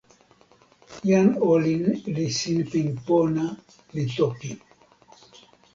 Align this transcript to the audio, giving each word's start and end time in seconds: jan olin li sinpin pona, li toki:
jan 1.09 1.29
olin 1.51 1.83
li 2.15 2.27
sinpin 2.39 2.89
pona, 3.05 3.47
li 3.93 4.03
toki: 4.15 4.51